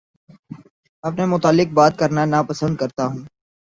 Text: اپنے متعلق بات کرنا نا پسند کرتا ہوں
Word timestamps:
اپنے 1.03 1.23
متعلق 1.33 1.67
بات 1.77 1.93
کرنا 1.99 2.23
نا 2.31 2.39
پسند 2.49 2.73
کرتا 2.77 3.03
ہوں 3.05 3.21